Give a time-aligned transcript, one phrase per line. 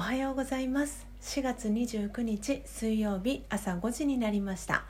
[0.00, 1.06] おはようございます。
[1.20, 4.84] 4月29日水曜日朝5時になりました。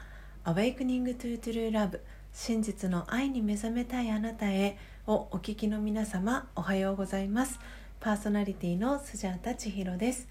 [0.45, 1.99] Awakening to True Love
[2.33, 4.79] 真実の愛に目覚めたいあなたへ
[5.09, 7.59] をお聞きの皆様おはようございます。
[7.99, 10.29] パーソナリティのスジャータ千尋です。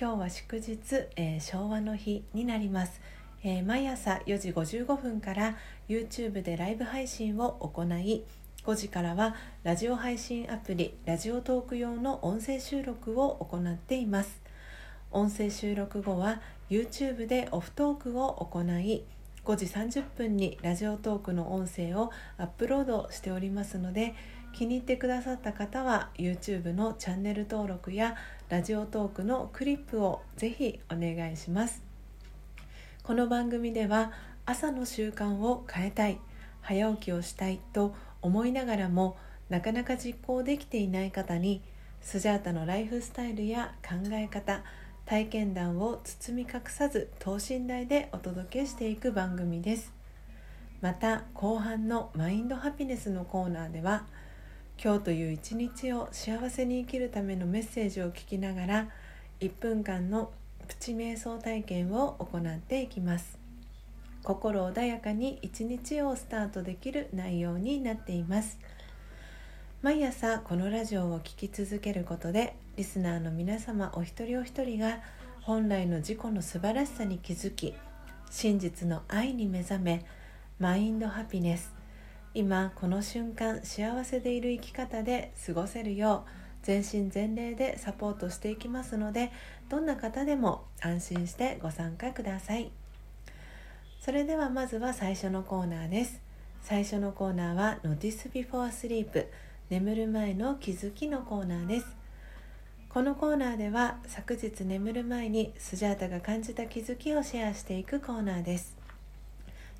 [0.00, 0.78] 今日は祝日、
[1.16, 3.00] えー、昭和の日になります。
[3.42, 5.56] えー、毎朝4時55分から
[5.88, 8.22] YouTube でライブ配信を行い
[8.64, 9.34] 5時からは
[9.64, 14.40] ラジオ配信アプリラジオトーク用の音声収録を行っています。
[15.10, 16.40] 音声収録後は
[16.70, 19.02] YouTube でオフトークを行い
[19.44, 24.14] 5時30分にラジオトークの音声をアップロードしておりますので
[24.52, 28.14] 気に入ってくださった方は YouTube のチャンネル登録や
[28.48, 31.82] ラジオトークのクリップをぜひお願いします。
[33.02, 34.12] この番組では
[34.46, 36.20] 朝の習慣を変えたい。
[36.62, 39.16] 早起きをしたいと思いながらも
[39.48, 41.62] なかなか実行できていない方に
[42.00, 44.62] スジャータのライフスタイルや考え方
[45.04, 49.92] 体験談を包み隠さず等身大でお届けしていく番組です。
[50.80, 54.04] また後半のマインドハピネスのコーナーでは
[54.82, 58.88] 今日という一日を幸せに生きるためのメッセージを聞きながら
[59.40, 60.32] 1分間の
[60.66, 63.41] プチ瞑想体験を行っていきます。
[64.24, 68.58] 心穏やかに一日をスタートできる内容になっています
[69.82, 75.00] 毎朝このラジオを聴き続けることでリスナーの皆様お一人お一人が
[75.40, 77.74] 本来の自己の素晴らしさに気づき
[78.30, 80.06] 真実の愛に目覚め
[80.60, 81.74] マインドハピネス
[82.32, 86.30] 今この瞬間幸せでいる生き方で過ごせるよう
[86.62, 89.32] 全身全霊でサポートしていきますので
[89.68, 92.81] どんな方でも安心してご参加ください。
[94.04, 96.20] それではまずは最初のコーナーです。
[96.60, 99.26] 最初のコーナーは Notice Before Sleep
[99.70, 101.86] 眠る前の気づきのコーナーです。
[102.88, 108.76] このコーナーでは昨日眠る前にスジャータが感じた気づきをシェアしていくコーナーです。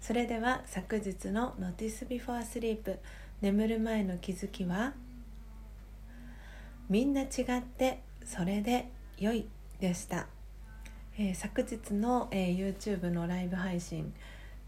[0.01, 2.99] それでは昨日の Notice Before Sleep
[3.41, 4.93] 眠る前の気づきは？
[6.89, 7.29] みんな違っ
[7.61, 8.89] てそれで
[9.19, 9.49] 良い
[9.81, 10.29] でした。
[11.19, 14.13] えー、昨日の、えー、YouTube のライブ配信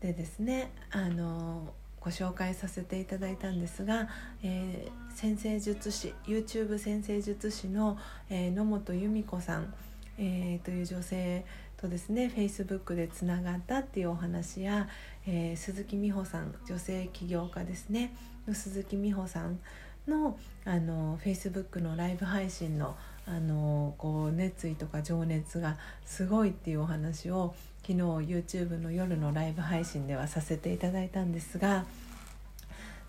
[0.01, 4.09] でですねあのご紹介させていただいたんですが、
[4.43, 7.97] えー、先生術師 YouTube 先生術師の、
[8.29, 9.73] え野本由美子さん、
[10.19, 11.47] えという女性
[11.79, 14.87] とですね Facebook でつながったっていうお話や、
[15.27, 18.15] え鈴木美穂さん女性起業家ですね
[18.47, 19.59] の鈴木美穂さん
[20.07, 22.97] のあの Facebook のライブ配信の
[23.27, 31.85] あのこう熱意とか情熱がすごいっていうお話を昨日 YouTube の夜のライブ配信ではさせていただいたんですが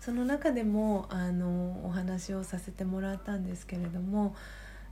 [0.00, 4.36] その中でもあのお話をさせてもらったんですけれども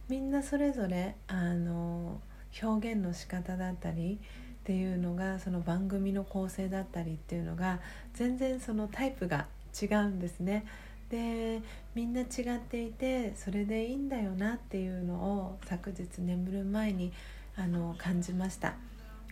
[0.09, 2.21] みんなそれぞれあの
[2.63, 4.19] 表現の仕方だったり
[4.65, 7.81] っていうのがその番組の構成だったりっていうのが
[8.15, 9.47] 全然そのタイプが
[9.81, 10.65] 違うんですね。
[11.11, 11.61] で
[11.95, 12.25] みんな違
[12.57, 17.13] っていてそれでいいんだよなっていうのを昨日眠る前に
[17.57, 18.75] あの感じました。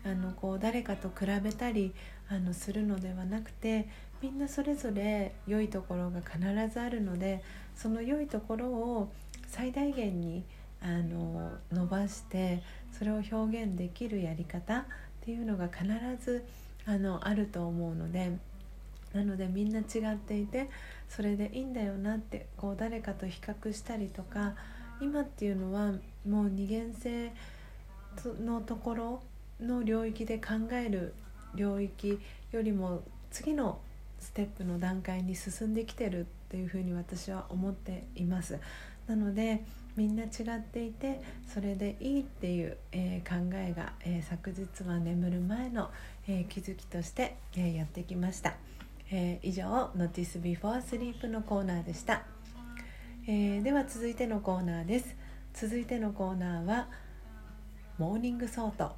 [0.05, 1.95] あのこう誰かと比べたり
[2.29, 3.89] あのするのではなくて
[4.21, 6.41] みんなそれぞれ良いところが必
[6.73, 7.43] ずあるので
[7.77, 9.13] その良いところを
[9.47, 10.45] 最大限に
[10.81, 14.85] あの伸ばしてそれを表現できるやり方っ
[15.25, 15.87] ていうのが必
[16.21, 16.45] ず
[16.85, 18.33] あのあると思うので
[19.13, 20.71] なのでみんな違っていて
[21.09, 24.55] それでいいんだよなってこう誰かと比較したりとか
[25.01, 25.93] 今っていうのは
[26.29, 27.33] もう二元性
[28.45, 29.23] のところ
[29.61, 31.15] の領域で考える
[31.55, 32.19] 領域
[32.53, 33.79] よりも次の
[34.19, 38.59] ステップの段階に進んできてるっていうふうに私は思っています
[39.09, 39.65] なので
[39.97, 41.21] みんな違っていて
[41.53, 45.91] それでいいっていう、えー、考えが、えー、昨日は眠る前の、
[46.29, 48.55] えー、気づきとして、えやってきました。
[49.15, 52.23] えー、以上「Notice Before Sleep」のコーナーでした、
[53.27, 55.15] えー、では続いてのコーナーです。
[55.53, 56.89] 続いてのコーナーは
[57.99, 58.97] 「Morning Thought」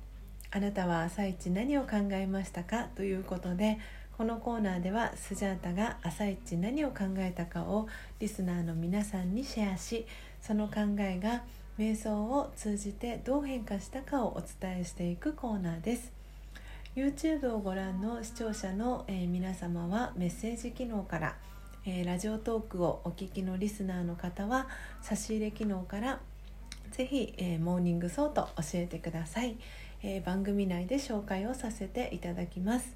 [0.52, 3.78] あなたは朝一何を考えましたかということで
[4.16, 7.88] このコーナーではスジャータが朝一何を考えたかを
[8.20, 10.06] リスナーの皆さんにシェアし
[10.40, 11.42] その考えが
[11.76, 16.13] 瞑想を通じてどう変化したかをお伝えしていくコーナーです。
[16.96, 21.36] YouTube をご覧の視聴者の、え、皆様はメッセージ機能から、
[21.84, 24.68] え、ラジオトークをお聞きのリスナーの方は
[25.02, 26.20] 差し入れ機能から
[26.92, 29.56] ぜひ、え、 Morning Thought 教えてください、
[30.04, 32.94] え番組内で紹介をさせていただきます。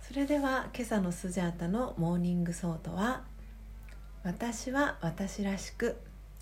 [0.00, 3.22] それでは今朝のスジャータの Morning Thought は
[4.22, 5.96] 私は私らしく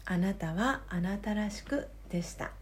[0.04, 2.52] あなたはあなたらしくでした。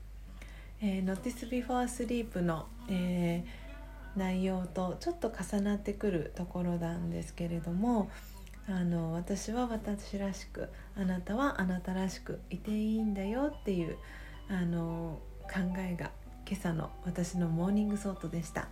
[0.81, 8.11] えー、Notice Before Sleep の、えー、内容とちょっと重なってくるところなんですけれども
[8.69, 13.97] あの私は私らしくあなたはあなたらしくいていいんだよっていう
[14.49, 16.11] あの考えが
[16.49, 18.69] 今朝の私の Morning Thought でした、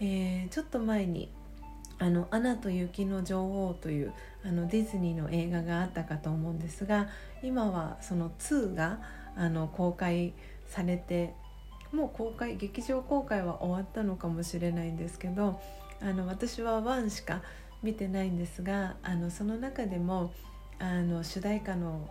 [0.00, 1.30] えー、ちょっと前に
[1.98, 4.12] あの「アナと雪の女王」という
[4.44, 7.08] あのディズニーの映画があったかと思うんですが
[7.42, 9.00] 今はその2が
[9.36, 10.32] あの公開
[10.68, 11.34] されて
[11.92, 15.60] もう公開劇場公開は終わったのかもしれないんですけど
[16.00, 17.42] あの私は1しか
[17.82, 20.32] 見てないんですがあのその中でも
[20.78, 22.10] あの主題歌の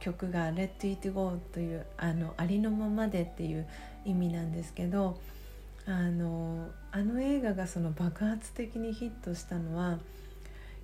[0.00, 3.66] 曲が「Let It Go」というあのありのままでっていう
[4.04, 5.20] 意味なんですけど
[5.86, 9.98] あのあの映画がその爆発的にヒットしたのは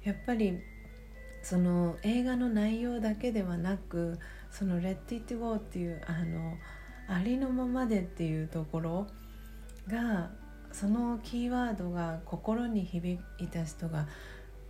[0.02, 0.60] やっぱり
[1.42, 4.18] その映画の内容だけではなく
[4.50, 6.56] その「Let It Go」っていうあの
[7.08, 9.06] ありのままでっていうところ
[9.88, 10.30] が
[10.72, 14.06] そのキーワードが心に響いた人が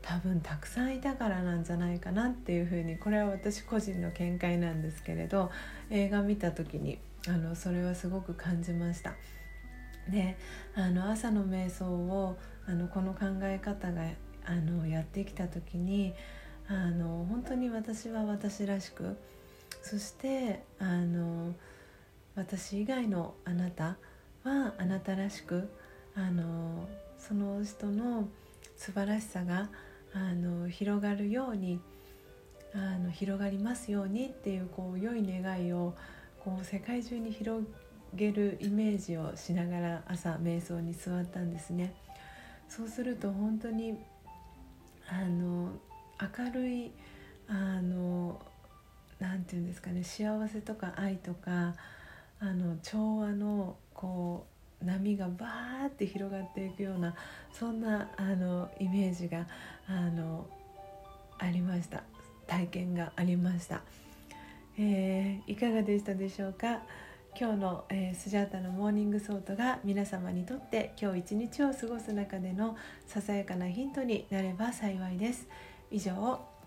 [0.03, 5.51] 多分たくさんいたからなんじゃないかなっていうふうにこれは私個人の見解なんですけれど
[5.89, 9.15] 映画見た時にあのそれはすごく感じました。
[10.11, 10.37] で
[10.75, 14.03] あの朝の瞑想をあのこの考え方が
[14.45, 16.13] あのやってきた時に
[16.69, 19.17] あの本当に私は私らしく
[19.83, 21.55] そしてあの
[22.37, 23.97] 私以外のあなた
[24.43, 25.69] はあなたらしく
[26.17, 26.89] あの
[27.19, 28.29] その人の
[28.77, 29.71] 素晴らしさが
[30.13, 31.81] あの広がるように
[32.75, 35.95] あの広がりますようにっていうこう良い願いを
[36.45, 37.65] こう世界中に広
[38.15, 41.95] げるイメージをしながら朝瞑想に座ったんですね。
[42.69, 43.99] そうすると本当に
[45.09, 45.71] あの
[46.21, 46.93] 明るい
[47.47, 48.41] あの
[49.21, 51.75] なんていうんですかね幸せとか愛とか
[52.41, 54.47] あの調和のこ
[54.83, 57.15] う波がバーって広がっていくような
[57.53, 59.47] そんなあのイメージが
[59.87, 60.47] あの
[61.39, 62.03] ありました。
[62.47, 63.81] 体験がありました、
[64.79, 66.83] えー、いかがでしたでしょうか？
[67.41, 72.77] 今日の、えー、スジャータの Morning Thought が皆様にとって今日一日を過ごす中での
[73.07, 75.49] ささやかなヒントになれば幸いです。
[75.91, 76.13] 以上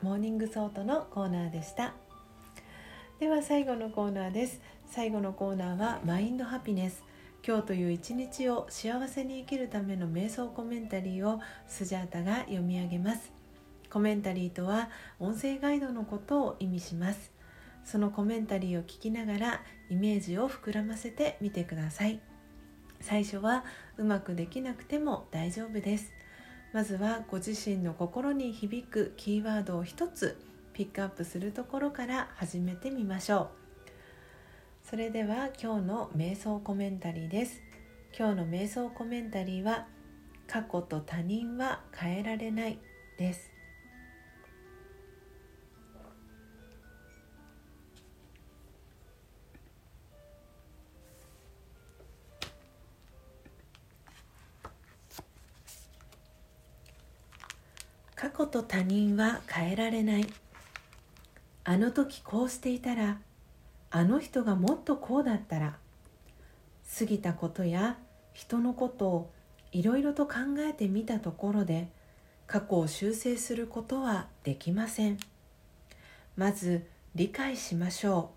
[0.02, 1.94] Morning Thought のコーナーでした。
[3.20, 4.60] では最後のコーナーです。
[4.90, 7.04] 最後のコーナーはマインドハピネス。
[7.46, 13.32] 今日という一日を幸せに生きるための瞑想コメンタリーをスジャータが読み上げます。
[13.92, 14.90] コメンタリーとは
[15.20, 17.32] 音声ガイドのことを意味します。
[17.84, 22.20] そのコメンタリーを聞きながらイメージを膨らませてみてください。
[23.02, 23.66] 最初は
[23.98, 26.12] うまくできなくても大丈夫です。
[26.74, 30.42] まずはご自身の心に響くキーワードを一つ
[30.74, 33.67] ピックアップするところから始めてみましょう。
[34.90, 37.62] それでは今日の瞑想コメンタリーです。
[38.18, 39.86] 今日の瞑想コメンタリーは
[40.48, 42.80] 過去と他人は変えられない
[43.18, 43.52] です。
[58.16, 60.28] 過去と他人は変えられない。
[61.66, 63.18] あの時こうしていたら
[63.90, 65.78] あの人がもっとこうだったら
[67.00, 67.98] 過ぎたことや
[68.34, 69.32] 人のことを
[69.72, 71.90] いろいろと考えてみたところで
[72.46, 75.18] 過去を修正することはできません。
[76.36, 78.32] まず理解しましょ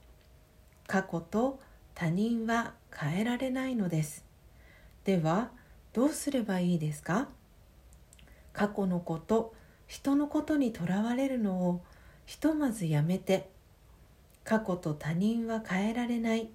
[0.86, 0.88] う。
[0.88, 1.60] 過去と
[1.94, 4.24] 他人は変えられないのです。
[5.04, 5.50] では
[5.92, 7.28] どうすればいいですか？
[8.52, 9.54] 過去のこと
[9.86, 11.82] 人のことにとらわれるのを
[12.26, 13.50] ひとまずやめて
[14.50, 16.50] 過去と他人は変えられない。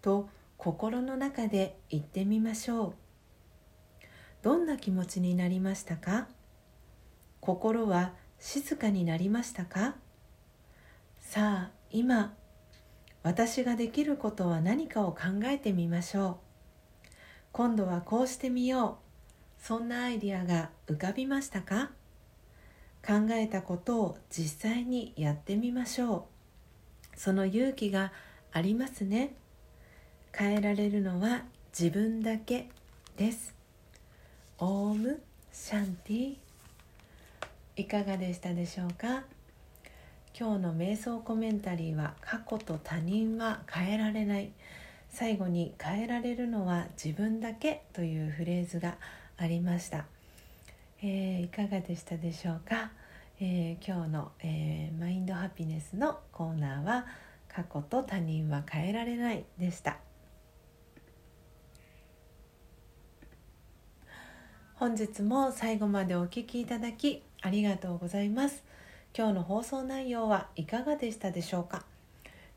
[0.00, 2.94] と心の中で言ってみましょう。
[4.42, 6.28] どんな気持ちになりましたか？
[7.40, 9.96] 心は静かになりましたか？
[11.18, 12.32] さあ今
[13.24, 16.38] 私ができることは何かを考えてみましょ
[17.04, 17.08] う。
[17.50, 18.98] 今度はこうしてみよ
[19.60, 19.60] う。
[19.60, 21.90] そんなアイディアが浮かびましたか？
[23.04, 26.31] 考えたことを実際にやってみましょう。
[27.16, 28.12] その勇気が
[28.52, 29.34] ありますね。
[30.36, 31.42] 変えられるのは
[31.78, 32.68] 自分だけ
[33.16, 33.54] です。
[34.58, 35.20] オーム
[35.52, 36.36] シャンティ。
[37.76, 39.24] いかがでしたでしょうか？
[40.38, 44.50] 今日の瞑想コメンタリーは過去と他人は変えられない。
[45.10, 48.96] 最後に変えられるのは自分だけというフレーズが
[49.36, 50.06] ありました、
[51.02, 52.90] えー、いかがでしたでしょうか？
[53.44, 57.06] えー、今日の、えー、マインドハピネスのコーナーは
[57.52, 59.98] 「過去と他人は変えられない」でした。
[64.76, 68.62] 本日も最後までお聴きいただきありがとうございます。
[69.12, 71.84] 今日の放送内容はいかがでしたでしょうか？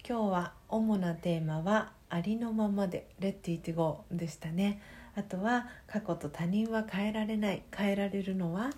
[0.08, 4.80] 今日は主なテーマは「ありのままでレッティティゴでしたね。
[5.16, 8.70] あとは「過去と他人は変えられない変えられるのは？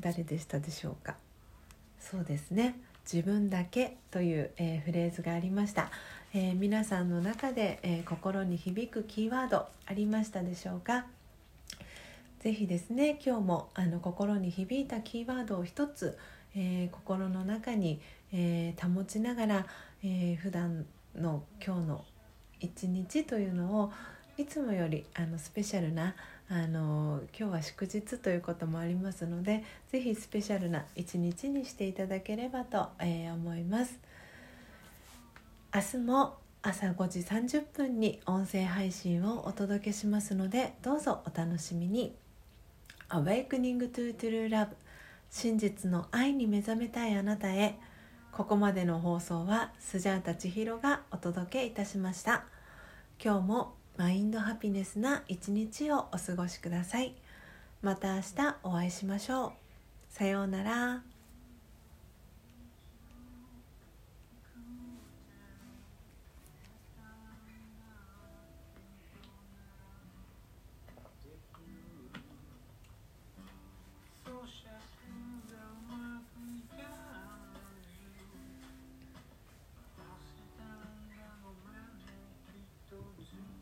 [0.00, 1.16] 誰でしたでしょうか？
[1.98, 2.80] そうですね。
[3.10, 5.90] 自分だけという、えー、フレーズがありました、
[6.34, 11.06] えー、皆さんの中で、えー、心に響くキーワードありましたでしょうか？
[12.40, 16.16] ぜひですね今日もあの心に響いたキーワードを一つ、
[16.56, 18.00] え心の中に、
[18.32, 19.66] え保ちながら、
[20.02, 22.04] えー、普段の今日の
[22.60, 23.92] 一日というのを
[24.38, 26.14] いつもよりあのスペシャルな
[26.52, 34.00] あの今日は祝日ということもありますので是非スペシャルな一日にしていただければと、え、思います。
[35.72, 42.16] 明日も朝5時30分に音声配信をお届けしますのでどうぞお楽しみに。
[43.10, 44.70] Awakening to True Love
[45.30, 47.76] 真実の愛に目覚めたいあなたへ
[48.32, 52.42] ここまでの放送はスジャータ千尋がお届けいたしました。
[53.22, 57.14] 今日もマインドハピネスな一日をお過ごしください。
[57.82, 59.52] また明日お会いしましょう。
[60.08, 61.09] さようなら。